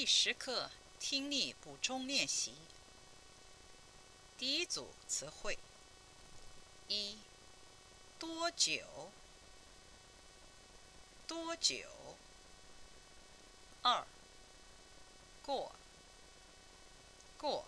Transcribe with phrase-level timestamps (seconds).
[0.00, 2.54] 第十课听力补充练习。
[4.38, 5.58] 第一组词汇：
[6.88, 7.18] 一、
[8.18, 9.10] 多久？
[11.26, 11.84] 多久？
[13.82, 14.06] 二、
[15.44, 15.70] 过？
[17.36, 17.66] 过？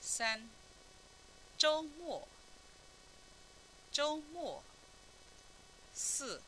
[0.00, 0.48] 三、
[1.58, 2.28] 周末？
[3.90, 4.62] 周末？
[5.92, 6.40] 四、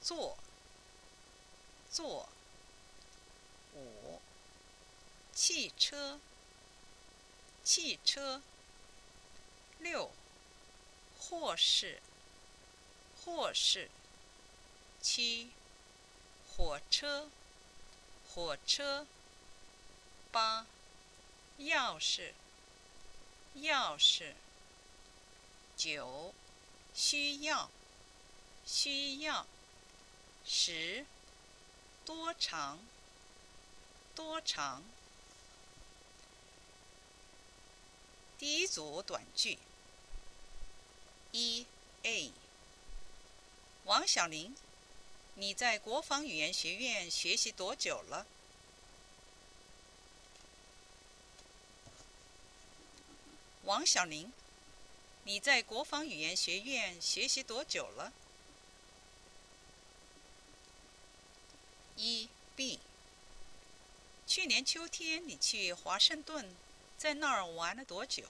[0.00, 0.38] 坐？
[1.92, 2.26] 坐？
[3.74, 4.20] 五、
[5.34, 6.20] 汽车，
[7.64, 8.42] 汽车。
[9.78, 10.10] 六、
[11.18, 12.02] 或是，
[13.24, 13.90] 或是。
[15.00, 15.50] 七、
[16.46, 17.30] 火车，
[18.28, 19.06] 火车。
[20.30, 20.66] 八、
[21.58, 22.34] 钥匙，
[23.56, 24.34] 钥匙。
[25.76, 26.34] 九、
[26.94, 27.70] 需要，
[28.66, 29.46] 需要。
[30.44, 31.06] 十、
[32.04, 32.78] 多长？
[34.20, 34.82] 多长？
[38.38, 39.58] 第一组短句。
[41.32, 41.64] 一
[42.02, 42.30] A。
[43.84, 44.54] 王小玲，
[45.36, 48.26] 你在国防语言学院学习多久了？
[53.64, 54.30] 王小玲，
[55.24, 58.12] 你在国防语言学院学习多久了？
[61.96, 62.80] 一 B。
[64.30, 66.54] 去年秋天你去华盛顿，
[66.96, 68.22] 在那儿玩了多久？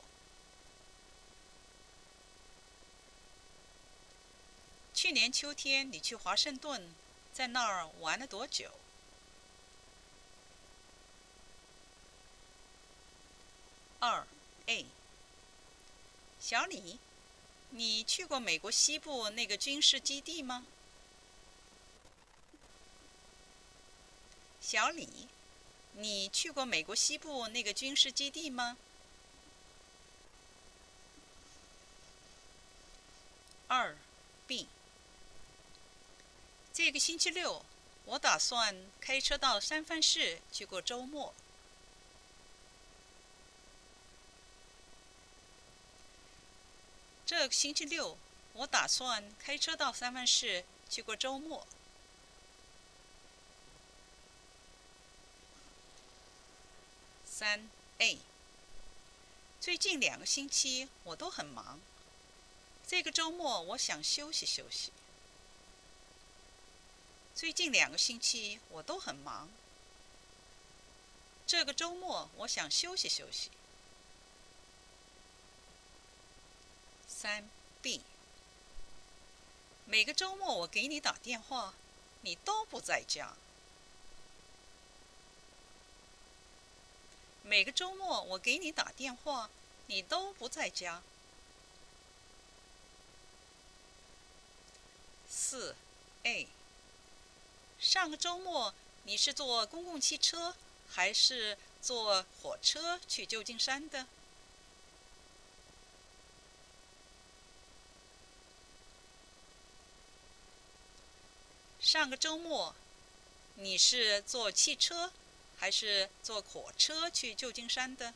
[4.94, 6.94] 去年秋天你去华盛顿，
[7.34, 8.70] 在那儿玩了多久？
[13.98, 14.26] 二
[14.68, 14.86] A。
[16.40, 16.98] 小李，
[17.68, 20.64] 你去过美国西部那个军事基地吗？
[24.62, 25.28] 小李。
[25.92, 28.77] 你去过美国西部那个军事基地吗？
[33.69, 33.97] 二
[34.47, 34.66] B。
[36.72, 37.64] 这个星期六，
[38.06, 41.34] 我打算开车到三藩市去过周末。
[47.26, 48.16] 这个星期六，
[48.54, 51.66] 我打算开车到三藩市去过周末。
[57.40, 58.18] 三 A。
[59.62, 61.80] 最近两个星期我都很忙。
[62.86, 64.92] 这个周末我想休息休息。
[67.34, 69.48] 最近两个星期我都很忙。
[71.46, 73.48] 这个周末我想休息休息。
[77.08, 77.48] 三
[77.80, 78.02] B。
[79.86, 81.72] 每个周末我给你打电话，
[82.20, 83.34] 你都不在家。
[87.42, 89.50] 每个周末我给你打电话，
[89.86, 91.02] 你都不在家。
[95.28, 95.74] 四
[96.22, 96.46] A。
[97.78, 98.74] 上个周末
[99.04, 100.54] 你是坐公共汽车
[100.88, 104.06] 还是坐火车去旧金山的？
[111.80, 112.74] 上个周末
[113.54, 115.10] 你是坐汽车？
[115.60, 118.15] 还是坐火车去旧金山的。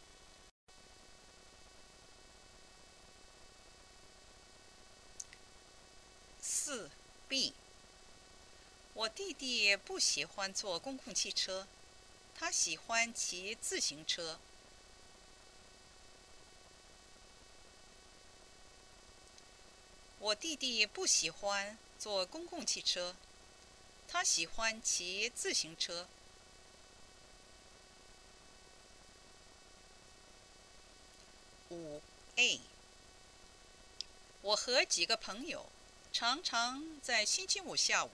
[6.41, 6.91] 四
[7.29, 7.53] B。
[8.95, 11.67] 我弟弟不喜欢坐公共汽车，
[12.35, 14.39] 他喜欢骑自行车。
[20.19, 23.15] 我弟弟不喜欢坐公共汽车，
[24.09, 26.09] 他喜欢骑自行车。
[31.75, 32.01] 五
[32.37, 32.61] A。
[34.43, 35.67] 我和几个朋友
[36.13, 38.11] 常常在星期五下午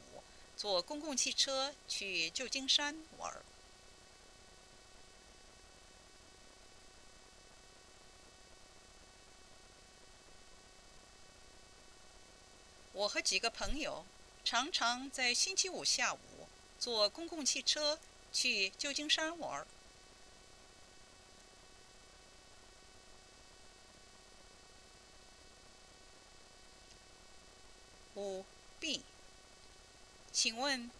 [0.56, 3.42] 坐公共汽车去旧金山玩。
[12.92, 14.04] 我和几个朋友
[14.45, 16.48] 常常在星期五下午
[16.78, 17.98] 坐公共汽车
[18.33, 19.66] 去旧金山玩。
[28.21, 28.45] 五
[28.78, 29.03] b
[30.31, 30.91] 请问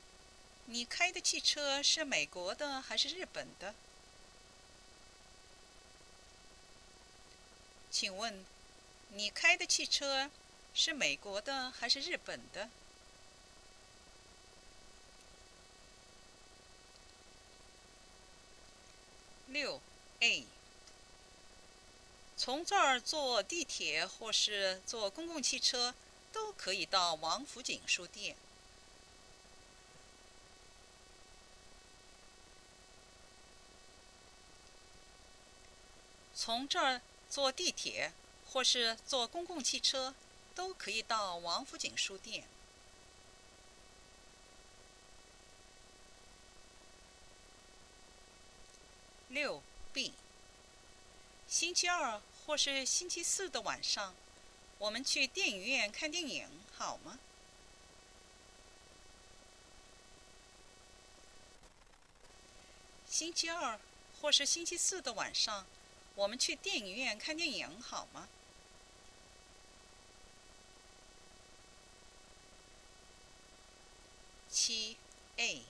[0.65, 3.75] 你开的汽车是美国的还是日本的？
[7.91, 8.43] 请问
[9.11, 10.31] 你开的汽车
[10.73, 12.71] 是美国的还是日本的？
[19.49, 19.79] 六
[20.21, 20.47] a
[22.39, 25.95] 从这儿坐地铁或是坐公共汽车
[26.33, 28.37] 都可以到王府井书店。
[36.35, 38.13] 从这儿坐地铁
[38.51, 40.15] 或是坐公共汽车
[40.55, 42.49] 都可以到王府井书店。
[49.29, 49.63] 六
[49.93, 50.15] B。
[51.47, 54.15] 星期二或是星期四的晚上，
[54.81, 57.19] 我们去电影院看电影好吗？
[63.07, 63.79] 星期二
[64.23, 65.67] 或是星期四的晚上，
[66.15, 68.27] 我们去电影院看电影好吗？
[74.51, 74.97] 七
[75.37, 75.63] A。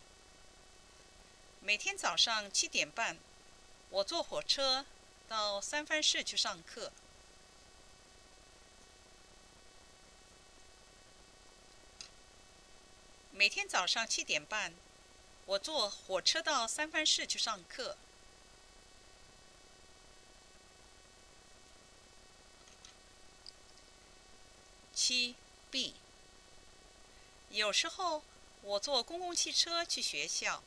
[1.58, 3.18] 每天早上七点半。
[3.90, 4.86] 我坐火车
[5.28, 6.92] 到三藩市去上课。
[13.40, 14.74] 每天早上七点半，
[15.46, 17.96] 我坐火车到三藩市去上课。
[24.92, 25.36] 七
[25.70, 25.94] B。
[27.48, 28.22] 有时候
[28.60, 30.62] 我坐公共汽车去学校，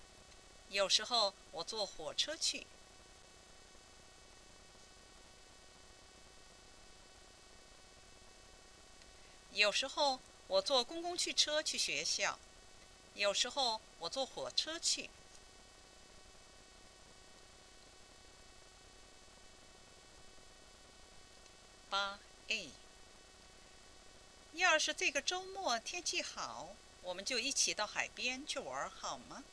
[0.69, 2.65] 有时候我坐火车去。
[9.51, 12.39] 有时候我坐公共汽车去学校，
[13.15, 15.10] 有时候我坐火车去。
[21.89, 22.71] 八 A。
[24.54, 29.44] 要是这个周末天气好，我们就一起到海边去玩，好吗？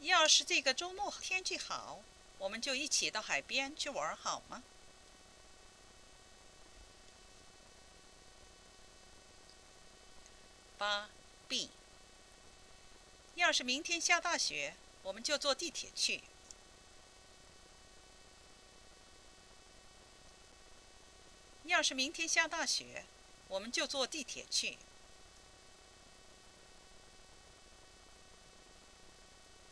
[0.00, 2.00] 要是这个周末天气好，
[2.40, 4.62] 我们就一起到海边去玩，好吗？
[10.78, 11.10] 八
[11.46, 11.68] B。
[13.34, 16.22] 要是明天下大雪，我们就坐地铁去。
[21.64, 23.04] 要是明天下大雪，
[23.48, 24.78] 我们就坐地铁去。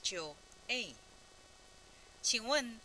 [0.02, 0.36] 九
[0.68, 0.94] A，
[2.20, 2.78] 请问，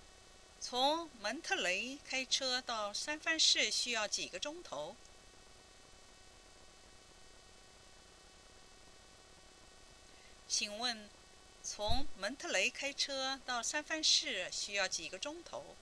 [0.62, 4.96] 从蒙特雷开车到三藩市需要几个钟头？
[10.48, 11.10] 请问，
[11.62, 15.76] 从蒙特雷开车到三藩市需要几个钟头？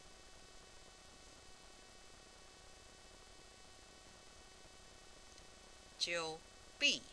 [6.00, 6.40] 九
[6.80, 7.04] B。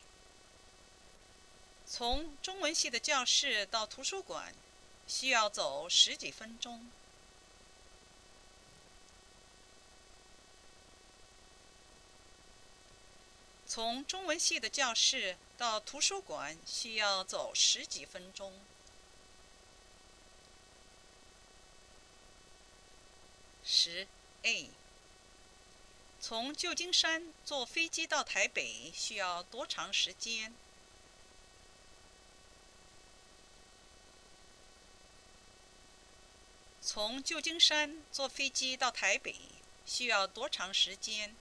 [1.86, 4.54] 从中文系的教室到图书馆
[5.08, 6.90] 需要走十几分钟。
[13.66, 18.52] 从中文系的教室到图书馆需要走十几分钟。
[23.64, 24.06] 十
[24.42, 24.70] A。
[26.20, 30.52] 从旧金山坐飞机到台北需要多长时间？
[36.90, 39.36] 从旧金山坐飞机到台北
[39.84, 41.36] 需要多长时间？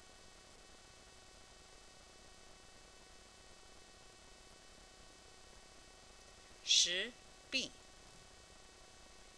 [6.65, 7.13] 十
[7.49, 7.71] B。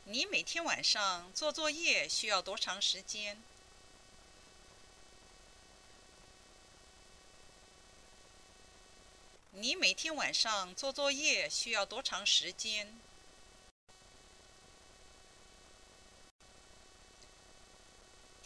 [0.05, 3.37] 你每天晚上做作业需要多长时间？
[9.51, 12.99] 你每天晚上做作业需要多长时间？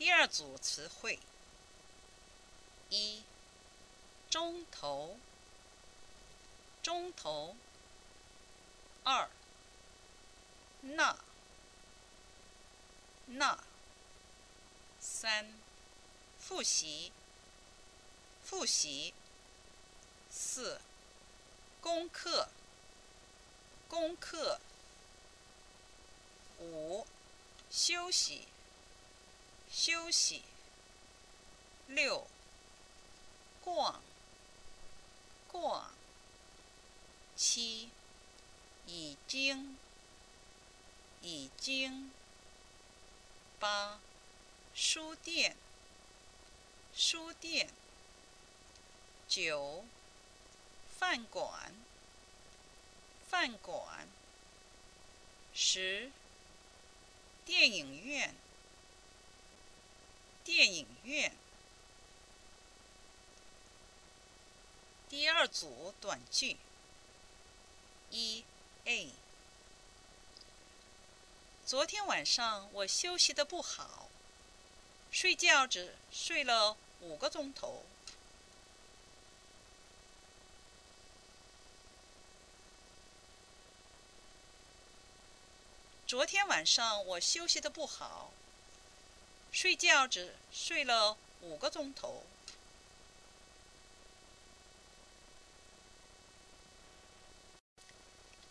[0.03, 1.17] 第二组词汇：
[2.89, 3.23] 一、
[4.29, 5.17] 钟头，
[6.81, 7.55] 钟头；
[9.05, 9.29] 二、
[10.81, 11.15] 那，
[13.27, 13.57] 那；
[14.99, 15.53] 三、
[16.37, 17.13] 复习，
[18.43, 19.13] 复习；
[20.29, 20.81] 四、
[21.79, 22.49] 功课，
[23.87, 24.59] 功课；
[26.59, 27.07] 五、
[27.71, 28.52] 休息。
[29.75, 30.43] 休息。
[31.87, 32.27] 六。
[33.63, 33.99] 逛。
[35.51, 35.91] 逛。
[37.35, 37.89] 七。
[38.85, 39.75] 已经。
[41.23, 42.11] 已经。
[43.57, 43.99] 八。
[44.75, 45.57] 书店。
[46.93, 47.67] 书店。
[49.27, 49.83] 九。
[50.99, 51.73] 饭馆。
[53.27, 54.07] 饭馆。
[55.51, 56.11] 十。
[57.43, 58.35] 电影院。
[60.43, 61.31] 电影院。
[65.09, 66.57] 第二组短句。
[68.09, 68.43] 一
[68.85, 69.11] A。
[71.65, 74.09] 昨天晚上我休息的不好，
[75.11, 77.83] 睡觉只睡了五个钟头。
[86.05, 88.31] 昨天晚上我休息的不好，
[89.53, 92.23] 睡觉只睡了五个钟头。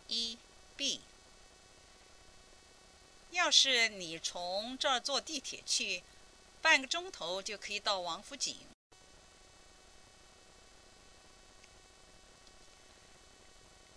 [0.07, 0.37] 一
[0.77, 1.01] B，
[3.31, 6.03] 要是你从这儿坐地铁去，
[6.61, 8.55] 半个钟头就可以到王府井。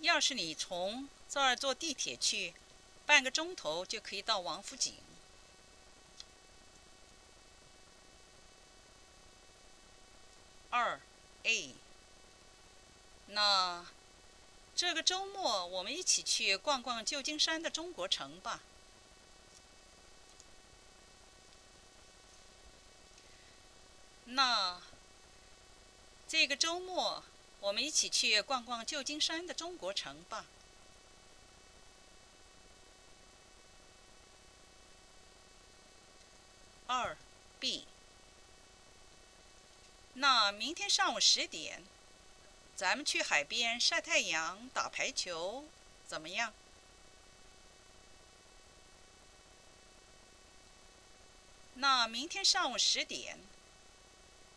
[0.00, 2.54] 要是你从这儿坐地铁去。
[3.06, 5.05] 半个钟头就可以到王府井。
[10.76, 11.00] 二
[11.44, 11.74] A，
[13.28, 13.86] 那
[14.74, 18.60] 这个周末我们一起去逛逛旧金山的中国城吧。
[24.26, 24.78] 那
[26.28, 27.24] 这个周末
[27.60, 30.44] 我们一起去逛逛旧金山的中国城吧。
[36.86, 37.16] 二
[37.58, 37.86] B，
[40.18, 41.82] 那明天上午十点，
[42.74, 45.66] 咱们去海边晒太阳、打排球，
[46.06, 46.54] 怎么样？
[51.74, 53.38] 那明天上午十点，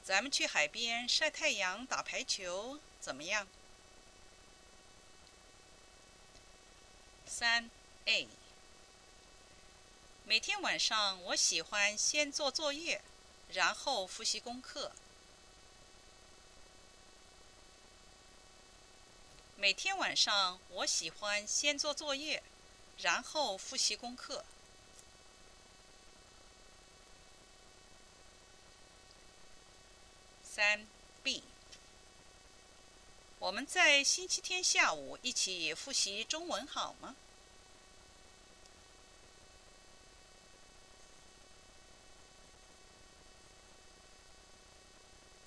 [0.01, 3.45] 咱们去海边晒太阳、打排球，怎么样？
[7.27, 7.69] 三
[8.05, 8.29] A。
[10.23, 13.01] 每天晚上，我喜欢先做作业，
[13.51, 14.93] 然后复习功课。
[19.59, 22.41] 每天晚上，我喜欢先做作业，
[22.99, 24.45] 然后复习功课。
[30.41, 30.87] 三
[31.21, 31.43] B，
[33.39, 37.17] 我们在星期天下午一起复习中文好吗？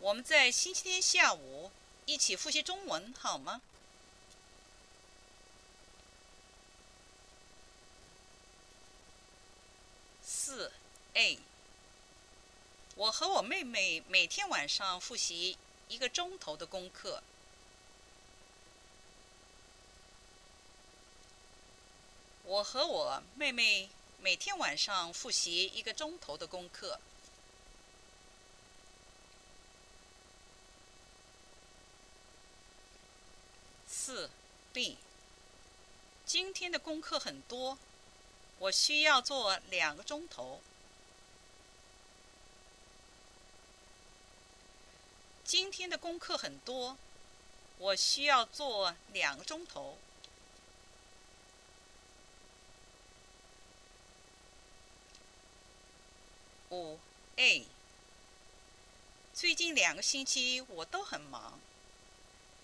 [0.01, 1.71] 我们在星期天下午
[2.05, 3.63] 一起复习中文好吗？
[10.25, 10.71] 四
[11.15, 11.39] A，
[12.97, 17.23] 我和我妹妹每天晚上复习一个钟头的功课。
[22.43, 23.89] 我和我妹妹
[24.21, 26.99] 每天晚上复习一个钟头的功课。
[33.87, 34.29] 四
[34.73, 34.99] B，
[36.27, 37.79] 今天的功课很多，
[38.59, 40.61] 我需要做两个钟头。
[45.53, 46.97] 今天的功课很多，
[47.77, 49.99] 我需要做两个钟头。
[56.71, 56.99] 五
[57.37, 57.67] A，
[59.35, 61.61] 最近两个星期我都很忙。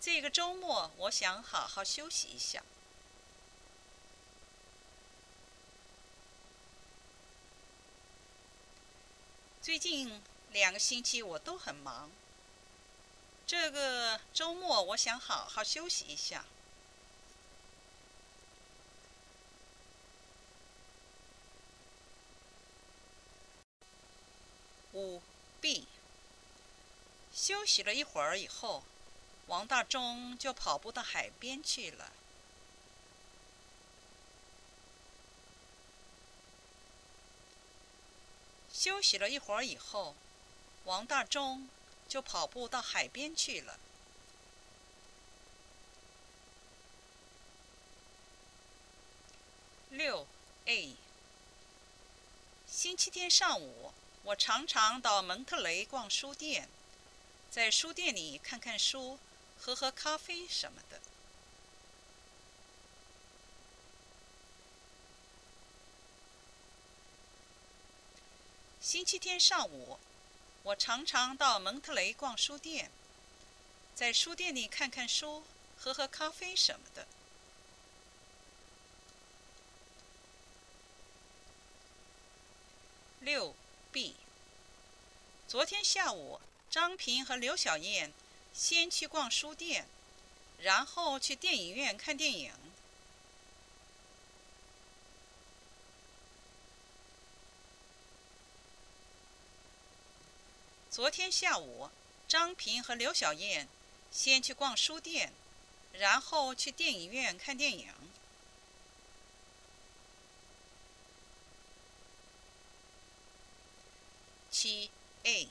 [0.00, 2.62] 这个周末，我想好好休息一下。
[9.60, 12.10] 最近两个星期我都很忙。
[13.48, 16.44] 这个周末，我想好好休息一下。
[24.92, 25.22] 五
[25.62, 25.86] B，
[27.32, 28.84] 休息了一会儿以后。
[29.46, 32.12] 王大中就跑步到海边去了。
[38.70, 40.14] 休息了一会儿以后，
[40.84, 41.70] 王大中
[42.08, 43.78] 就跑步到海边去了。
[49.90, 50.26] 六
[50.64, 50.96] A。
[52.66, 56.68] 星期天上午，我常常到蒙特雷逛书店，
[57.50, 59.18] 在书店里看看书。
[59.60, 61.00] 喝喝咖啡什么的。
[68.80, 69.98] 星期天上午，
[70.68, 72.90] 我常常到蒙特雷逛书店，
[73.94, 75.42] 在书店里看看书，
[75.78, 77.06] 喝喝咖啡什么的。
[83.20, 83.54] 六
[83.90, 84.16] B，
[85.46, 88.12] 昨天下午，张平和刘小燕
[88.52, 89.86] 先去逛书店，
[90.58, 92.52] 然后去电影院看电影。
[100.98, 101.90] 昨天下午，
[102.26, 103.68] 张平和刘小燕
[104.10, 105.32] 先去逛书店，
[105.92, 107.94] 然后去电影院看电影。
[114.50, 114.90] 七
[115.22, 115.48] A。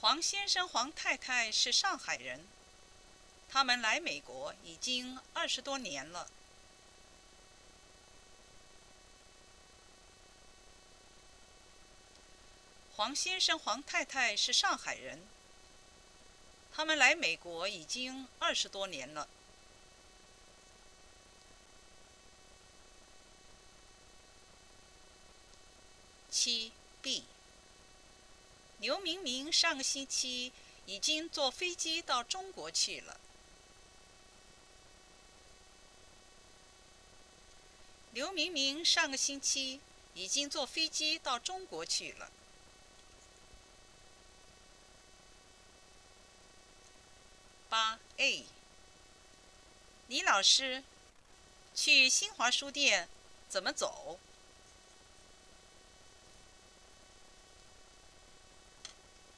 [0.00, 2.48] 黄先生、黄太太是上海人，
[3.50, 6.30] 他们来美国已经二十多年了。
[13.00, 15.26] 黄先生、黄太太是上海人，
[16.70, 19.26] 他们来美国已经二十多年了。
[26.30, 27.24] 七 B。
[28.80, 30.52] 刘明明上个星期
[30.84, 33.18] 已经坐飞机到中国去了。
[38.12, 39.80] 刘明明上个星期
[40.12, 42.30] 已经坐飞机到中国去了。
[47.70, 48.44] 八 A，
[50.08, 50.82] 李老师，
[51.72, 53.08] 去新华书店
[53.48, 54.18] 怎么走？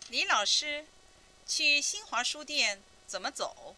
[0.08, 0.86] 李老师，
[1.46, 3.76] 去新华书店怎么走？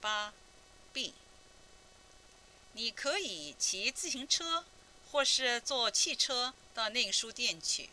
[0.00, 0.32] 八
[0.94, 1.12] B，
[2.72, 4.64] 你可以骑自行车
[5.12, 7.90] 或是坐汽车到那个书店去。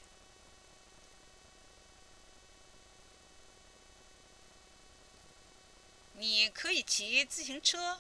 [6.20, 8.00] 你可以骑自行车，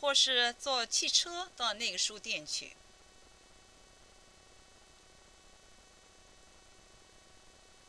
[0.00, 2.72] 或是坐汽车到那个书店去。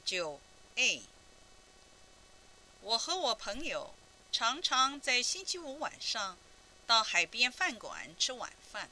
[0.06, 0.40] 九
[0.76, 1.02] A，
[2.82, 3.96] 我和我朋友
[4.32, 6.38] 常常在星期五晚上
[6.86, 8.92] 到海边饭馆吃晚饭。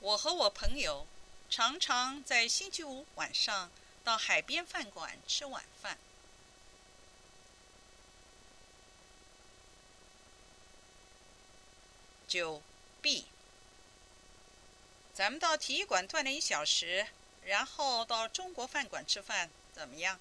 [0.00, 1.06] 我和我朋友
[1.48, 3.70] 常常在星期五晚上。
[4.04, 5.98] 到海边饭馆吃晚饭。
[12.28, 12.62] 九
[13.00, 13.26] B，
[15.14, 17.06] 咱们到体育馆锻炼一小时，
[17.44, 20.20] 然后到中国饭馆吃饭，怎么样？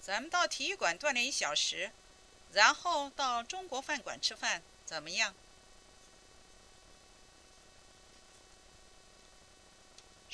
[0.00, 1.92] 咱们到体育馆锻炼一小时，
[2.52, 5.34] 然后到中国饭馆吃饭，怎么样？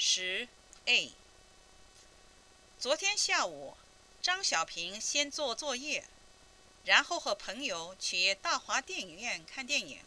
[0.03, 0.49] 十
[0.87, 1.13] A。
[2.79, 3.77] 昨天下午，
[4.23, 6.07] 张小平先做作业，
[6.87, 10.01] 然后和朋友去大华电影院看电影。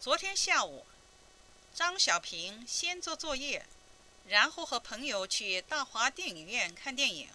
[0.00, 0.86] 昨天下午，
[1.74, 3.66] 张小平先做作业，
[4.28, 7.28] 然后和朋友去大华电影院看电影。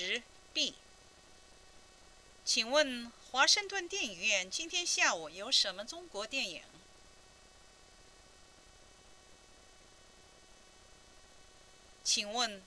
[0.00, 0.74] 十 B，
[2.44, 6.62] 请问华盛顿电影院今天下午有什么中国电影？
[12.04, 12.62] 请问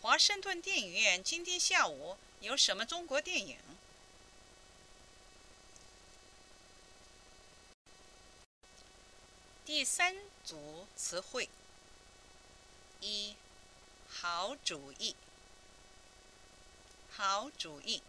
[0.00, 3.58] 华盛顿电影院今天下午有什么中国电影？
[9.64, 11.48] 第三组词汇：
[13.00, 13.36] 一，
[14.08, 15.14] 好主意。
[17.14, 18.02] 好主意。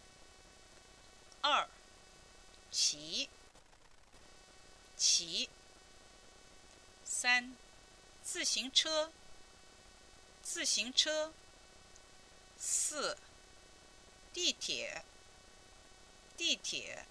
[1.41, 1.67] 二，
[2.71, 3.29] 骑，
[4.95, 5.49] 骑。
[7.03, 7.53] 三，
[8.23, 9.11] 自行车，
[10.41, 11.33] 自行车。
[12.57, 13.17] 四，
[14.31, 15.03] 地铁，
[16.37, 17.05] 地铁。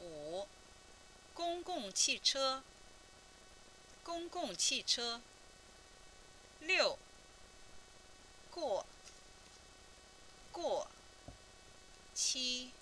[0.00, 0.48] 五，
[1.34, 2.64] 公共汽车，
[4.02, 5.20] 公共汽车。
[6.60, 6.98] 六，
[8.50, 8.86] 过。
[10.50, 10.88] 过，
[12.14, 12.72] 七，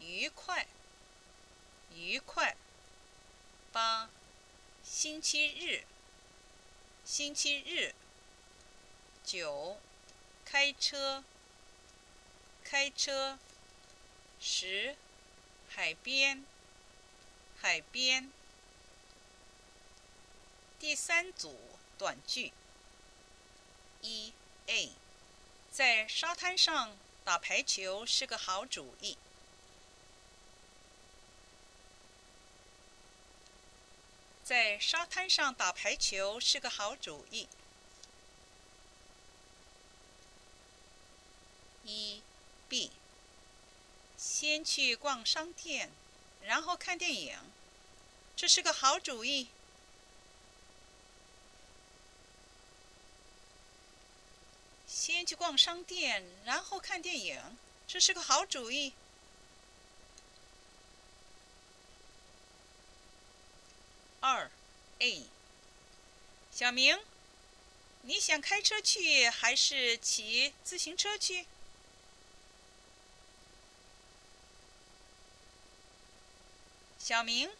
[0.00, 0.66] 愉快，
[1.94, 2.56] 愉快。
[3.70, 4.10] 八，
[4.82, 5.82] 星期日，
[7.04, 7.96] 星期日。
[9.24, 9.80] 九，
[10.44, 11.24] 开车，
[12.62, 13.36] 开车。
[14.40, 14.94] 十，
[15.68, 16.44] 海边，
[17.60, 18.30] 海边。
[20.78, 21.58] 第三组
[21.98, 22.52] 短句。
[24.02, 24.32] 一
[24.68, 24.92] A，
[25.72, 29.18] 在沙滩上打排球是个好主意。
[34.46, 37.48] 在沙滩上打排球是个好主意。
[41.82, 42.22] 一
[42.68, 42.92] B，
[44.16, 45.90] 先去逛商店，
[46.42, 47.36] 然后看电影，
[48.36, 49.48] 这是个好主意。
[54.86, 58.92] 先去逛商店，然后看电影，这是个好主意。
[64.28, 64.50] 二
[64.98, 65.22] A，
[66.50, 66.98] 小明，
[68.02, 71.46] 你想开车去还是骑自行车去？
[76.98, 77.52] 小明，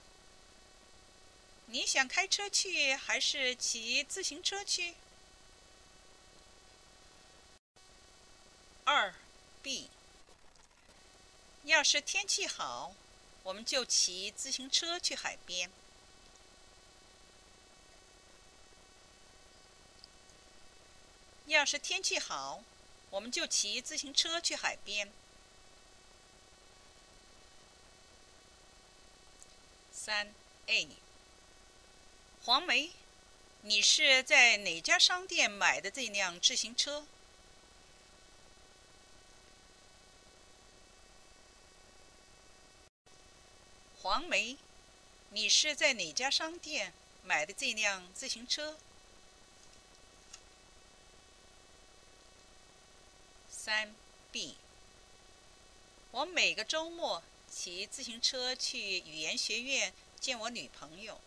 [1.67, 4.97] 你想开车去还是骑自行车去？
[8.83, 9.15] 二
[9.63, 9.89] B，
[11.63, 12.93] 要是天气好，
[13.45, 15.71] 我们就骑自行车去海边。
[21.47, 22.63] 要是天气好，
[23.11, 25.13] 我们就骑自行车去海边。
[29.93, 30.35] 三
[30.67, 30.89] A，
[32.45, 32.91] 黄梅，
[33.63, 37.07] 你是在哪家商店买的这辆自行车？
[44.03, 44.57] 黄梅，
[45.31, 48.79] 你是在哪家商店买的这辆自行车？
[53.67, 53.93] 三
[54.31, 54.55] B，
[56.13, 61.21] 我每个周末骑自行车去语言学院见我女朋友。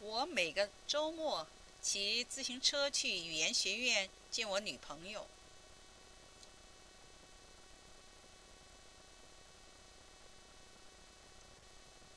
[0.00, 1.46] 我每个周末
[1.80, 5.26] 骑自行车去语言学院见我女朋友。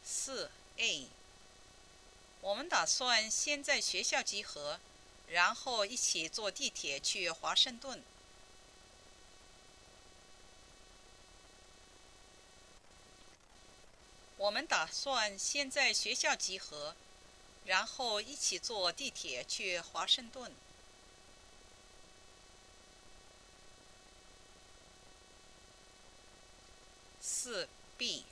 [0.04, 1.08] 四 A，
[2.42, 4.80] 我们打算先在学校集合，
[5.28, 8.02] 然后一起坐地铁去华盛顿。
[14.38, 16.96] 我们打算先在学校集合，
[17.66, 20.52] 然后一起坐地铁去华盛顿。
[27.22, 28.24] 四 B。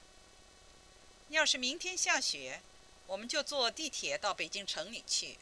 [1.29, 2.61] 要是明天下雪，
[3.07, 5.37] 我们就坐地铁到北京城里去。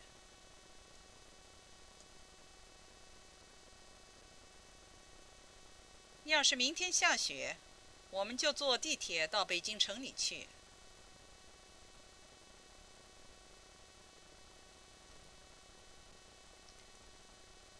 [6.26, 7.58] 要是明天下雪，
[8.12, 10.48] 我们就坐地铁到北京城里去。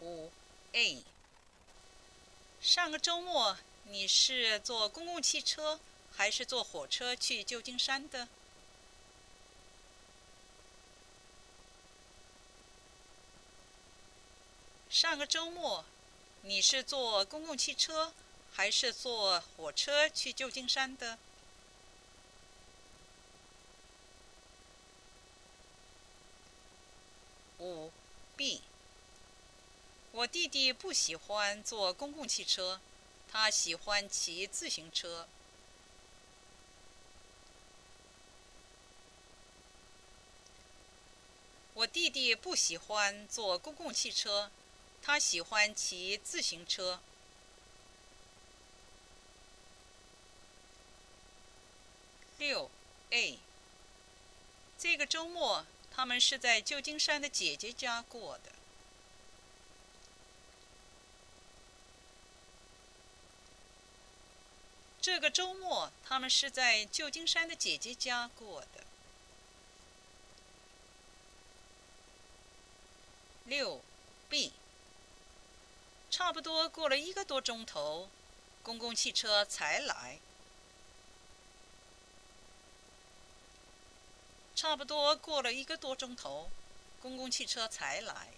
[0.00, 0.30] 五
[0.72, 1.02] A。
[2.60, 5.78] 上个周末你是坐公共汽车？
[6.12, 8.28] 还是坐火车去旧金山的。
[14.96, 15.84] 上个周末，
[16.40, 18.14] 你是坐公共汽车
[18.50, 21.18] 还是坐火车去旧金山的？
[27.58, 27.92] 五
[28.38, 28.62] B。
[30.12, 32.80] 我弟弟不喜欢坐公共汽车，
[33.30, 35.28] 他喜欢骑自行车。
[41.74, 44.50] 我弟弟不喜欢坐公共汽车，
[45.06, 46.98] 他喜欢骑自行车。
[52.38, 52.68] 六
[53.10, 53.38] A。
[54.76, 58.50] 这个周末他们是在旧金山的姐姐家过的。
[65.00, 68.84] 这个周末他们是在旧金山的姐姐家过的。
[73.44, 73.80] 六
[74.28, 74.52] B，
[76.16, 78.08] 差不多过了一个多钟头，
[78.62, 80.18] 公共汽车才来。
[84.54, 86.48] 差不多过了一个多钟头，
[87.02, 88.28] 公共汽车才来。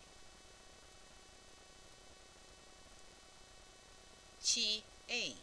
[4.42, 5.36] 七 A，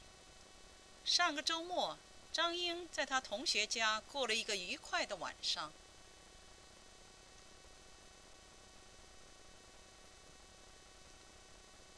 [1.06, 1.98] 上个周末，
[2.34, 5.72] 张英在他同学家过了一个愉快的晚上。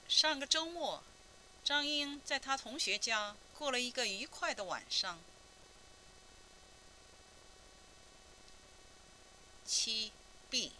[0.08, 1.04] 上个周末
[1.64, 5.20] 张英在她同学家过了一个愉快的晚上。
[9.66, 10.14] 七
[10.50, 10.72] b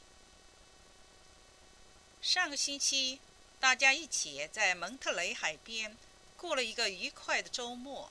[2.22, 3.20] 上个星期
[3.60, 5.98] 大家一起在蒙特雷海边
[6.38, 8.10] 过了一个愉快的周末。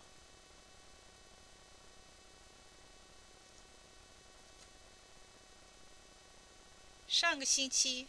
[7.08, 8.06] 上个星期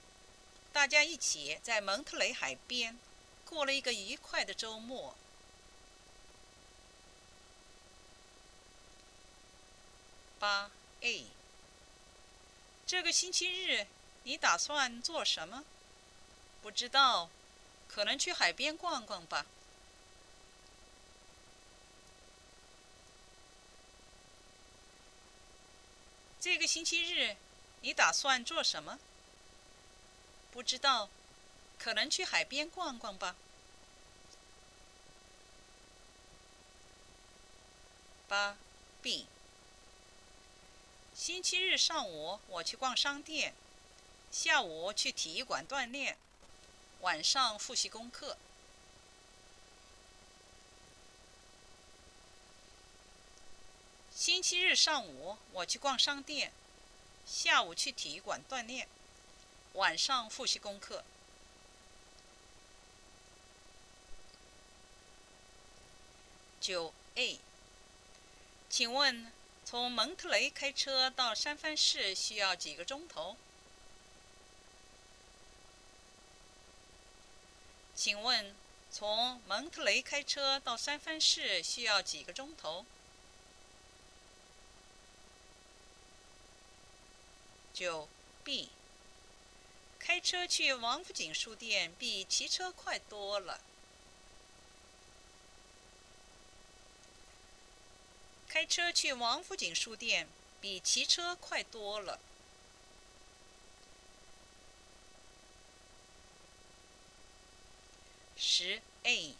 [0.77, 2.99] 大家一起在蒙特雷海边
[3.45, 5.15] 过了一个愉快的周末。
[10.37, 10.69] 八
[11.01, 11.25] A。
[12.85, 13.87] 这个星期日
[14.21, 15.65] 你打算做什么？
[16.61, 17.31] 不知道，
[17.87, 19.47] 可能去海边逛逛吧。
[26.39, 27.35] 这个星期日。
[27.81, 28.99] 你打算做什么？
[30.57, 31.07] 不知道，
[31.77, 33.35] 可能去海边逛逛吧。
[38.27, 38.57] 八
[38.99, 39.27] B。
[41.13, 43.53] 星期日上午我去逛商店，
[44.31, 46.17] 下午去体育馆锻炼，
[47.01, 48.35] 晚上复习功课。
[54.11, 56.51] 星期日上午我去逛商店。
[57.27, 58.87] 下午去体育馆锻炼，
[59.77, 61.03] 晚上复习功课。
[66.59, 67.39] 九 A，
[68.69, 69.31] 请问
[69.63, 73.37] 从蒙特雷开车到三藩市需要几个钟头？
[77.95, 78.55] 请问
[78.91, 82.83] 从蒙特雷开车到三藩市需要几个钟头？
[87.75, 88.09] 九
[88.43, 88.69] B，
[90.07, 93.59] 开车去王府井书店比骑车快多了。
[98.47, 100.29] 开车去王府井书店
[100.61, 102.21] 比骑车快多了。
[108.37, 109.35] 十 A，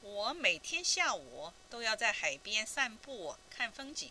[0.00, 4.10] 我每天下午都要在海边散步看风景。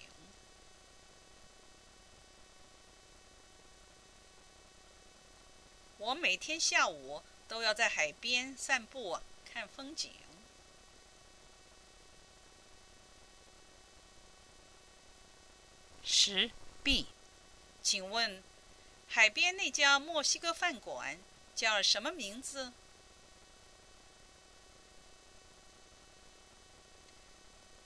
[6.07, 10.11] 我每天下午都要在海边散步看风景。
[16.05, 16.49] 十
[16.81, 17.07] B，
[17.83, 18.41] 请问
[19.09, 21.19] 海边那家墨西哥饭馆
[21.53, 22.71] 叫什么名字？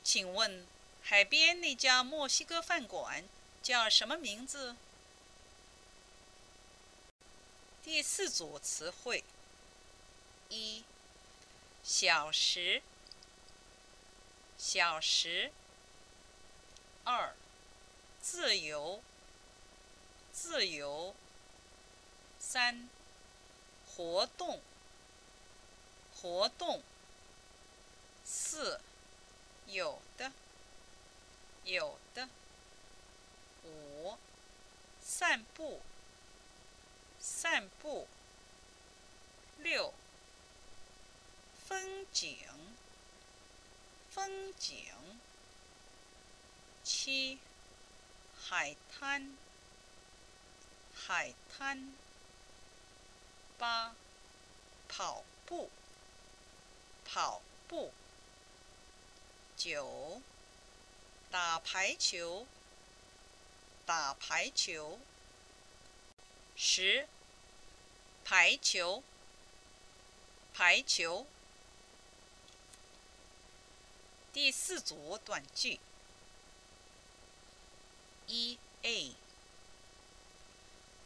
[0.04, 0.68] 请问
[1.02, 3.24] 海边那家墨西哥饭馆
[3.64, 4.76] 叫什么名字？
[7.84, 9.24] 第四组词汇：
[10.50, 10.84] 一、
[11.84, 12.84] 小时，
[14.56, 15.50] 小时；
[17.04, 17.36] 二、
[18.22, 19.02] 自由，
[20.32, 21.16] 自由；
[22.40, 22.88] 三、
[23.88, 24.62] 活动，
[26.22, 26.82] 活动；
[28.24, 28.80] 四、
[29.66, 30.32] 有的，
[31.64, 32.28] 有的；
[33.64, 34.18] 五、
[35.04, 35.82] 散步。
[37.22, 38.08] 散步。
[39.60, 39.94] 六。
[41.68, 42.36] 风景。
[44.10, 44.88] 风景。
[46.84, 47.38] 七。
[48.36, 49.38] 海滩。
[50.96, 51.94] 海滩。
[53.60, 53.96] 八。
[54.88, 55.70] 跑步。
[57.06, 57.94] 跑步。
[59.56, 60.24] 九。
[61.30, 62.48] 打排球。
[63.86, 65.00] 打排球。
[66.64, 67.08] 十。
[68.24, 69.02] 排球，
[70.54, 71.26] 排球。
[74.32, 75.80] 第四组短句。
[78.28, 79.16] 一 A。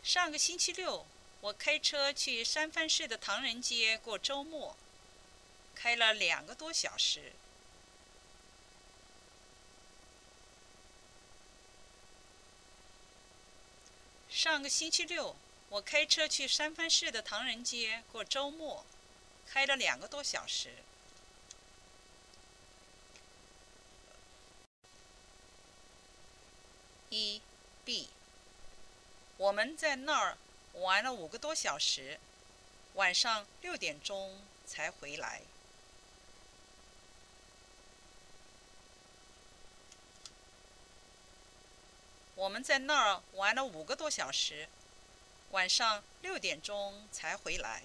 [0.04, 1.06] 上个星期六，
[1.40, 4.76] 我开车去三藩市的唐人街过周末，
[5.74, 7.32] 开了两个多小时。
[14.30, 15.34] 上个星期六。
[15.70, 18.86] 我开车去三藩市的唐人街过周末，
[19.46, 20.76] 开了两个多小时。
[27.10, 27.42] 一
[27.84, 28.10] B，
[29.38, 30.38] 我们在那儿
[30.74, 32.20] 玩了五个多小时，
[32.94, 35.42] 晚上六点钟才回来。
[42.36, 44.68] 我们在那儿玩了五个多小时。
[45.52, 47.84] 晚上六点钟才回来。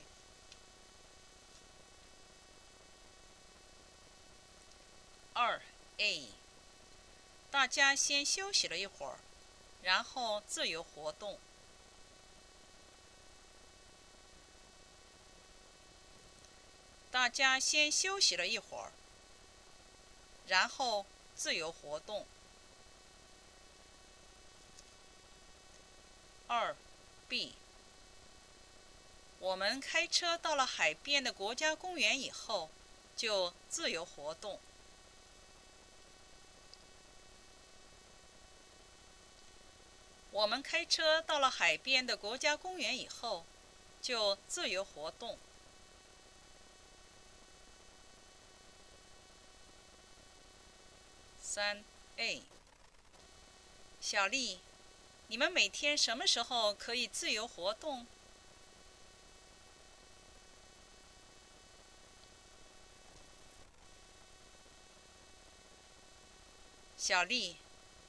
[5.32, 5.60] 二
[5.98, 6.28] A，
[7.50, 9.18] 大家先休息了一会儿，
[9.82, 11.38] 然后自由活动。
[17.10, 18.92] 大家先休息了一会儿，
[20.46, 22.26] 然后自由活动。
[26.46, 26.74] 二
[27.30, 27.54] B，
[29.38, 32.68] 我们开车到了海边的国家公园以后，
[33.16, 34.58] 就自由活动。
[40.32, 43.44] 我们开车到了海边的国家公园以后，
[44.02, 45.38] 就自由活动。
[51.40, 51.84] 三
[52.16, 52.42] A，
[54.00, 54.60] 小丽，
[55.30, 58.04] 你们每天什么时候可以自由活动？
[66.98, 67.54] 小丽，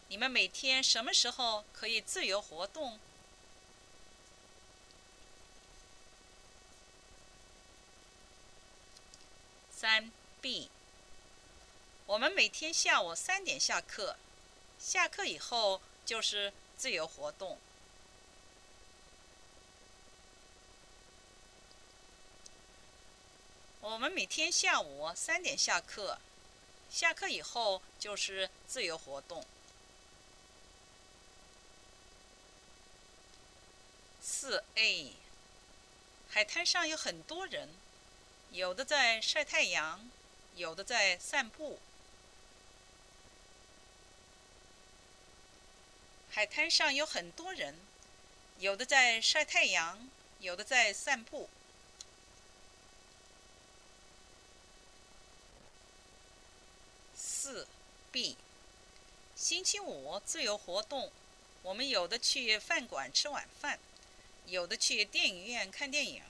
[0.08, 2.98] 你们每天什么时候可以自由活动？
[9.70, 10.72] 三 B。
[12.08, 14.18] 我们每天下午三点下课，
[14.80, 17.60] 下课以后就是自由活动。
[23.82, 26.18] 我们每天下午三点下课，
[26.90, 29.46] 下课以后就是自由活动。
[34.20, 35.14] 四 A，
[36.32, 37.70] 海滩上有很多人，
[38.50, 40.10] 有的在晒太阳，
[40.56, 41.80] 有的在散步。
[46.34, 47.76] 海滩上有很多人，
[48.58, 51.50] 有的在晒太阳，有的在散步。
[57.14, 57.68] 四
[58.14, 58.38] B，
[59.36, 61.12] 星期五自由活动，
[61.64, 63.78] 我们有的去饭馆吃晚饭，
[64.46, 66.24] 有的去电影院看电影。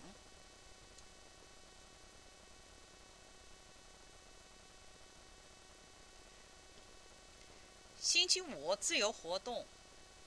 [8.02, 9.64] 星期五自由活动。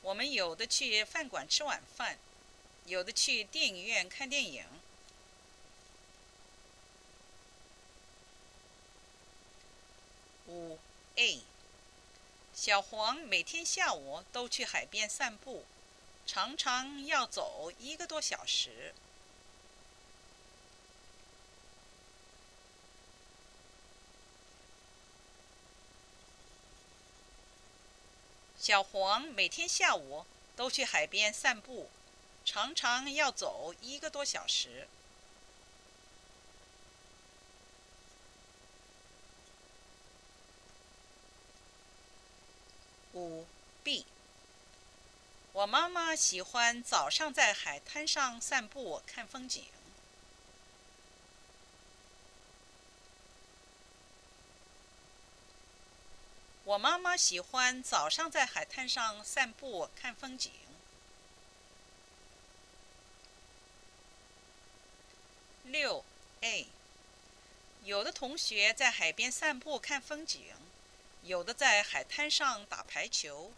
[0.05, 2.19] 我们有的去饭馆吃晚饭，
[2.85, 4.67] 有的去电影院看电影。
[10.47, 10.79] 五
[11.17, 11.41] A，
[12.55, 15.65] 小黄每天下午都去海边散步，
[16.27, 18.95] 常常要走一个多小时。
[28.65, 30.25] 小黄每天下午
[30.57, 31.91] 都去海边散步，
[32.47, 34.89] 常常要走一个多小时。
[43.13, 43.45] 五
[43.83, 44.07] B，
[45.53, 49.67] 我妈妈喜欢早上在海滩上散步看风景。
[56.65, 60.51] 我妈妈喜欢早上在海滩上散步看风景。
[65.65, 66.03] 六
[66.41, 66.67] A，
[67.83, 70.55] 有的同学在海边散步看风景，
[71.23, 73.53] 有的在海滩上打排球。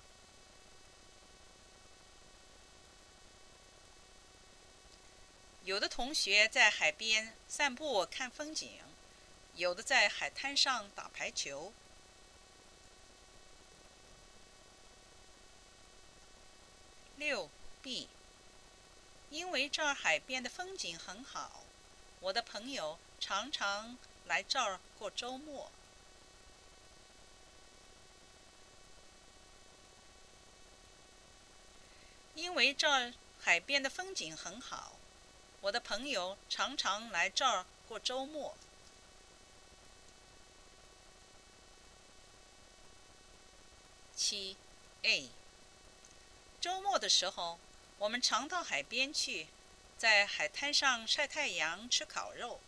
[5.63, 8.81] 有的同学在海边散步看风景，
[9.55, 11.73] 有的在海滩上打排球。
[17.17, 17.49] 六
[17.83, 18.09] B，
[19.31, 21.65] 因为这儿海边的风景很好，
[22.21, 25.71] 我的朋友常常来这儿过周末。
[32.35, 34.97] 因为这儿海边的风景很好，
[35.63, 38.55] 我的朋友常常来这儿过周末。
[44.15, 44.57] 七
[45.03, 45.31] A。
[46.67, 47.61] 周末的时候，
[47.97, 49.47] 我们常到海边去，
[49.97, 52.59] 在海滩上晒太阳、吃烤肉。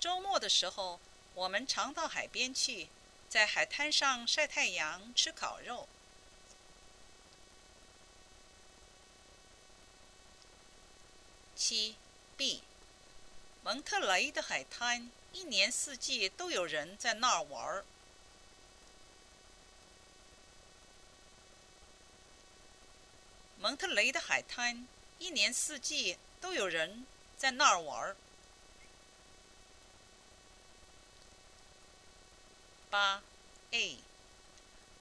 [0.00, 0.98] 周末的时候，
[1.34, 2.88] 我们常到海边去，
[3.28, 5.86] 在海滩上晒太阳、吃烤肉。
[11.54, 11.96] 七
[12.38, 12.62] B，
[13.62, 17.84] 蒙特雷的海滩一年四季都有人在那儿玩儿。
[23.64, 24.86] 蒙特雷的海滩
[25.18, 27.06] 一年四季都有人
[27.38, 28.14] 在那儿玩儿。
[32.90, 33.22] 八
[33.70, 33.96] A，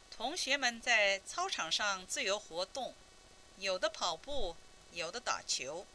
[0.10, 2.94] 同学们在操场上自由活动，
[3.58, 4.56] 有的跑步，
[4.94, 5.86] 有的打球。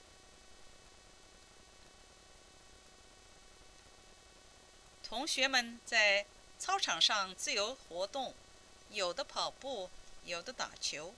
[5.02, 6.26] 同学们在
[6.58, 8.34] 操场上自由活动，
[8.90, 9.88] 有的跑步，
[10.26, 11.14] 有的打球。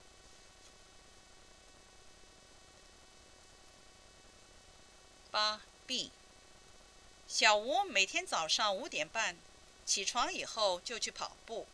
[5.30, 6.10] 八 B，
[7.28, 9.36] 小吴每天早上五点半
[9.86, 11.66] 起床以后就去跑步。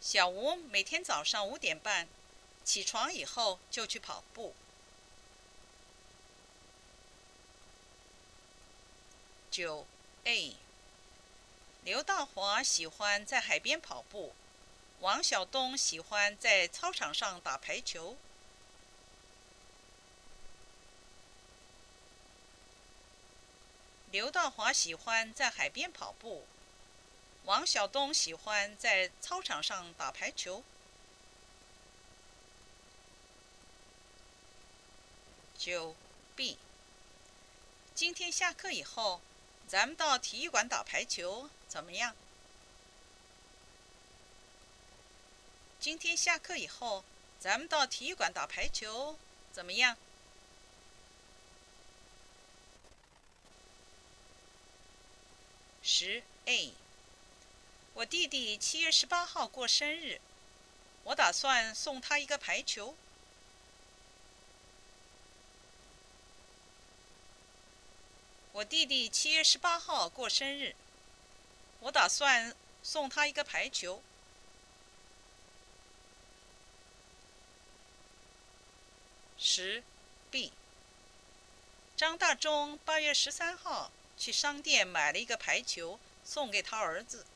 [0.00, 2.06] 小吴每天早上五点半
[2.62, 4.54] 起床以后就去跑步。
[9.50, 9.86] 九
[10.24, 10.56] A，
[11.84, 14.34] 刘大华喜欢在海边跑步，
[15.00, 18.16] 王晓东喜欢在操场上打排球。
[24.10, 26.46] 刘大华喜欢在海边跑步，
[27.44, 30.62] 王晓东喜欢在操场上打排球。
[35.58, 35.94] 九
[36.36, 36.58] B，
[37.94, 39.20] 今天下课以后。
[39.66, 42.14] 咱们到体育馆打排球怎么样？
[45.84, 47.04] 今天下课以后，
[47.38, 49.18] 咱们到体育馆打排球
[49.52, 49.98] 怎么样？
[55.82, 56.72] 十 A，
[57.92, 60.22] 我弟弟七月十八号过生日，
[61.02, 62.96] 我打算送他一个排球。
[68.52, 70.74] 我弟弟七月十八号过生日，
[71.80, 74.02] 我打算送他一个排球。
[79.46, 79.82] 十
[80.30, 80.52] B，
[81.98, 87.26] 张大忠八月十三号去商店买了一个排球，送给他儿子。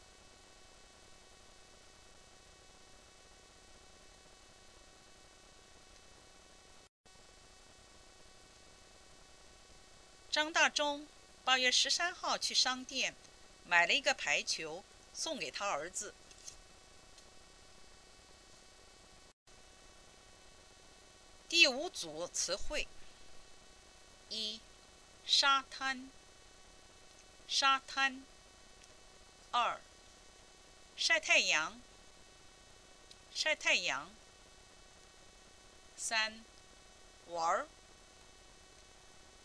[10.31, 11.07] 张大忠
[11.45, 13.15] 八月十三号去商店
[13.67, 14.83] 买了一个排球，
[15.13, 16.15] 送给他儿子。
[21.49, 22.87] 第五组词汇：
[24.29, 24.61] 一、
[25.25, 26.11] 沙滩，
[27.49, 28.23] 沙滩；
[29.51, 29.81] 二、
[30.95, 31.81] 晒太阳，
[33.35, 34.11] 晒太阳；
[35.97, 36.45] 三、
[37.29, 37.67] 玩儿，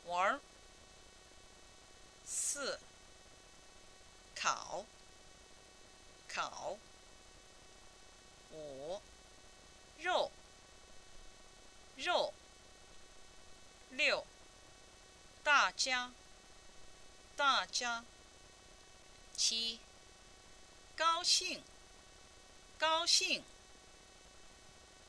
[0.06, 0.41] 玩儿。
[2.26, 2.80] 四，
[4.36, 4.86] 烤，
[6.28, 6.78] 烤。
[8.51, 9.01] 五，
[9.99, 10.32] 肉，
[11.97, 12.34] 肉。
[13.89, 14.26] 六，
[15.43, 16.13] 大家，
[17.36, 18.05] 大家。
[19.36, 19.81] 七，
[20.95, 21.61] 高兴，
[22.77, 23.43] 高兴。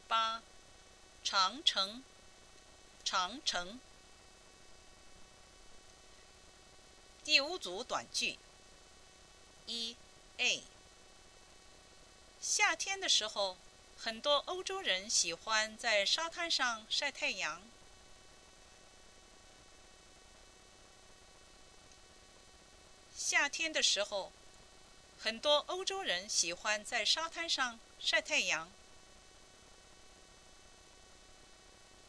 [0.08, 0.42] 八，
[1.22, 2.02] 长城，
[3.04, 3.78] 长城。
[7.22, 8.36] 第五组短句。
[9.66, 9.96] 一
[10.38, 10.64] A。
[12.40, 13.56] 夏天的时候，
[13.96, 17.62] 很多欧洲人喜欢在沙滩上晒太阳。
[23.26, 24.30] 夏天的时候，
[25.18, 28.70] 很多欧洲人喜欢在沙滩上晒太阳。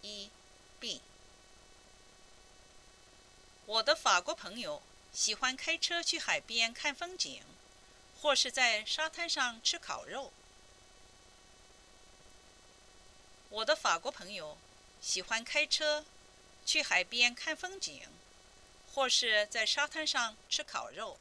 [0.02, 0.30] 一
[0.78, 1.02] B。
[3.66, 4.82] 我的法国朋友。
[5.14, 7.42] 喜欢开车去海边看风景，
[8.20, 10.34] 或是在沙滩上吃烤肉。
[13.48, 14.58] 我的法国朋友
[15.02, 16.06] 喜欢开车
[16.66, 18.10] 去海边看风景，
[18.96, 21.20] 或是在沙滩上吃烤肉。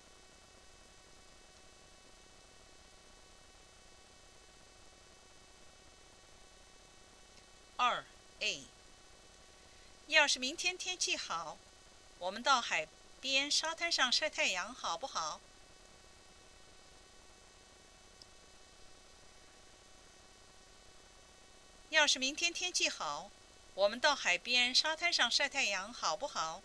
[7.77, 8.05] 二
[8.39, 8.63] A，
[10.07, 11.59] 要是明天天气好，
[12.19, 12.89] 我们到海。
[13.21, 15.41] 边沙滩上晒太阳好不好？
[21.89, 23.31] 要是明天天气好，
[23.73, 26.63] 我们到海边沙滩上晒太阳好不好？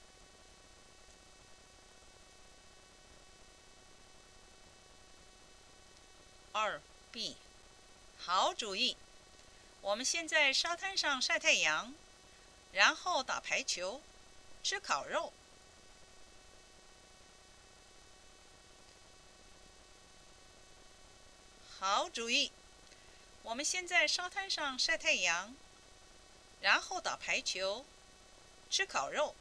[6.52, 6.82] 二
[7.12, 7.38] B，
[8.18, 8.97] 好主意！
[9.82, 11.93] 我们先在沙滩上晒太阳，
[12.72, 14.02] 然后打排球，
[14.64, 15.32] 吃烤肉。
[21.80, 22.52] 好主意！
[23.43, 25.56] 我们先在沙滩上晒太阳，
[26.62, 27.86] 然后打排球、
[28.70, 29.36] 吃烤肉。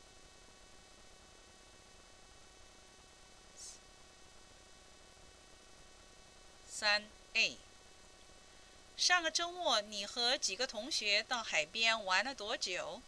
[6.80, 7.02] 三
[7.34, 7.56] A。
[8.96, 13.02] 上个周末你和几个同学到海边玩了多久？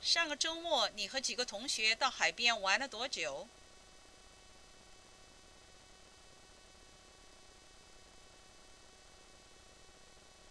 [0.00, 3.46] 上个周末你和几个同学到海边玩了多久？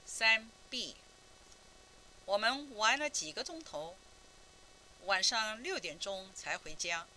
[0.06, 0.96] 三 B。
[2.26, 3.96] 我们玩了几个钟头？
[5.06, 7.08] 晚上六点钟才回家。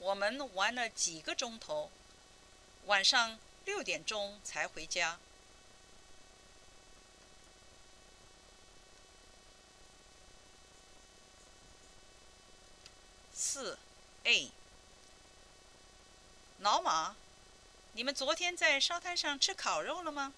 [0.00, 1.90] 我们玩了几个钟头？
[2.86, 5.18] 晚上六点钟才回家。
[13.34, 13.78] 四
[14.24, 14.50] A。
[16.60, 17.14] 老马，
[17.92, 20.32] 你们昨天在沙滩上吃烤肉了吗？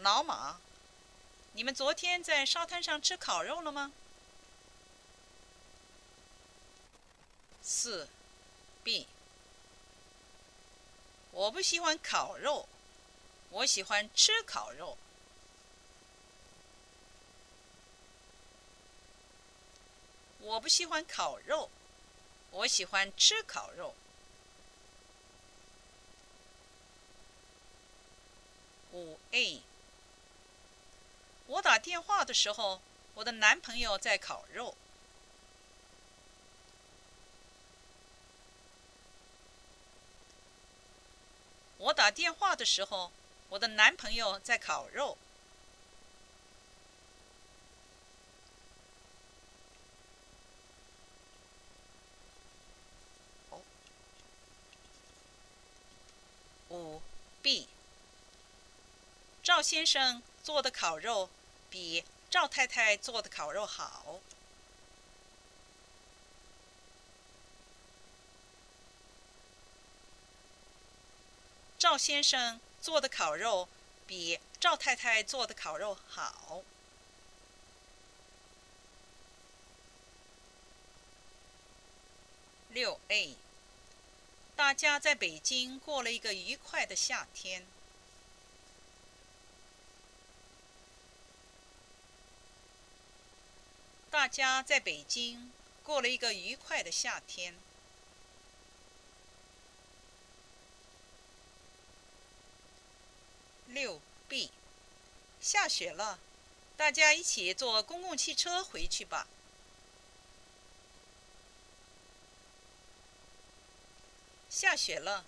[0.00, 0.60] 老马，
[1.52, 3.92] 你们昨天在沙滩上吃烤肉了吗？
[7.68, 8.08] 四
[8.84, 9.08] ，B。
[11.32, 12.68] 我不喜欢烤肉，
[13.50, 14.96] 我喜欢吃烤肉。
[20.38, 21.68] 我不喜欢烤肉，
[22.52, 23.96] 我喜欢吃烤肉。
[28.92, 29.60] 五 A。
[31.48, 32.80] 我打电话的时候，
[33.14, 34.76] 我的男朋友在烤肉。
[41.78, 43.12] 我打电话的时候，
[43.50, 45.16] 我的男朋友在烤肉。
[56.68, 57.00] 五
[57.42, 57.68] B。
[59.42, 61.30] 赵先生做的烤肉
[61.70, 64.18] 比赵太太做的烤肉好。
[71.88, 73.68] 赵先生做的烤肉
[74.08, 76.64] 比赵太太做的烤肉好。
[82.70, 83.36] 六 A，
[84.56, 87.64] 大家在北京过了一个愉快的夏天。
[94.10, 95.52] 大家在北京
[95.84, 97.54] 过了一个愉快的夏天。
[103.76, 104.50] 六 B，
[105.38, 106.18] 下雪了，
[106.78, 109.28] 大家一起坐公共汽车回去吧。
[114.48, 115.26] 下雪了，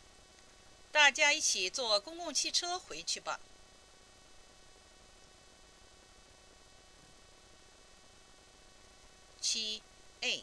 [0.91, 3.39] 大家一起坐公共汽车回去吧。
[9.43, 9.83] 七
[10.23, 10.43] A，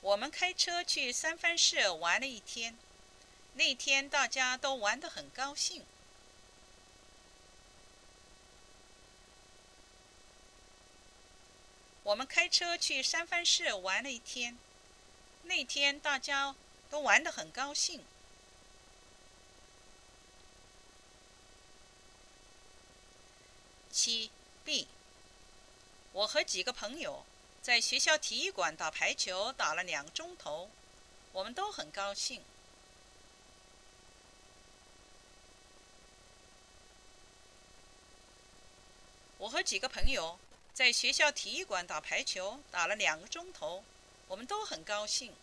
[0.00, 2.78] 我们开车去三藩市玩了一天，
[3.52, 5.84] 那天大家都玩得很高兴。
[12.08, 14.56] 我们开车去三藩市玩了一天，
[15.42, 16.54] 那天大家
[16.88, 18.02] 都玩得很高兴。
[23.90, 24.30] 七
[24.64, 24.88] B，
[26.12, 27.26] 我和几个朋友
[27.60, 30.70] 在学校体育馆打排球，打了两个钟头，
[31.32, 32.42] 我们都很高兴。
[39.36, 40.38] 我和几个朋友。
[40.78, 43.82] 在学校体育馆打排球，打了两个钟头，
[44.28, 45.34] 我们都很高兴。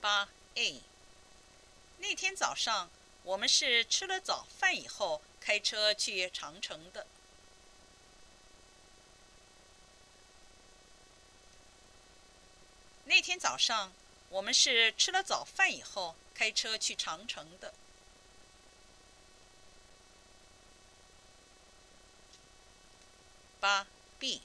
[0.00, 0.80] 八 A，
[1.98, 2.88] 那天早上
[3.22, 7.06] 我们是吃了早饭以后开车去长城的。
[13.04, 13.92] 那天早上
[14.30, 17.74] 我们是吃了早饭以后开车去长城的。
[23.64, 23.86] 八
[24.18, 24.42] B，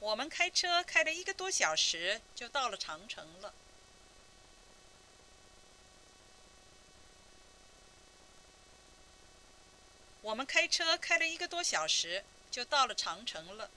[0.00, 3.52] 我们开车开了一个多小时就到了长城了。
[10.22, 13.68] 我们开车开了一个多小时就到了长城了。